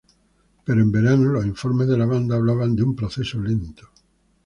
Pero 0.65 0.81
en 0.81 0.87
el 0.87 0.91
verano 0.91 1.25
los 1.25 1.45
informes 1.45 1.87
de 1.87 1.95
la 1.95 2.07
banda 2.07 2.35
hablaban 2.35 2.75
de 2.75 2.81
un 2.81 2.95
proceso 2.95 3.39
lento. 3.39 3.87